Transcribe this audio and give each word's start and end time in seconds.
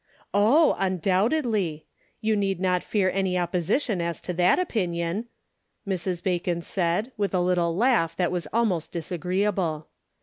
"Oh, 0.33 0.75
undoubtedly; 0.79 1.85
you 2.21 2.35
need 2.35 2.59
not 2.59 2.83
fear 2.83 3.11
any 3.11 3.37
opposition 3.37 4.01
as 4.01 4.19
to 4.21 4.33
that 4.33 4.57
opinion," 4.57 5.27
Mrs. 5.87 6.23
Bacon 6.23 6.61
said, 6.61 7.11
with 7.17 7.35
a 7.35 7.39
little 7.39 7.77
laugh 7.77 8.15
that 8.15 8.31
was 8.31 8.47
almost 8.51 8.91
dis 8.93 9.11
agreeable. 9.11 9.89